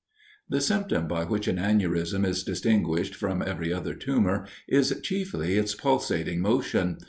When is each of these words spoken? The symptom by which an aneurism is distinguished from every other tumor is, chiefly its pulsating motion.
The 0.49 0.61
symptom 0.61 1.07
by 1.07 1.25
which 1.25 1.47
an 1.47 1.57
aneurism 1.59 2.25
is 2.25 2.43
distinguished 2.43 3.13
from 3.13 3.43
every 3.43 3.71
other 3.71 3.93
tumor 3.93 4.47
is, 4.67 4.99
chiefly 5.03 5.59
its 5.59 5.75
pulsating 5.75 6.39
motion. 6.41 6.97